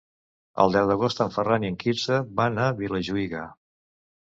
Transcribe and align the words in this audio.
El 0.63 0.71
deu 0.75 0.87
d'agost 0.91 1.21
en 1.25 1.35
Ferran 1.35 1.67
i 1.67 1.71
en 1.75 1.77
Quirze 1.85 2.19
van 2.41 2.59
a 2.65 2.73
Vilajuïga. 2.83 3.47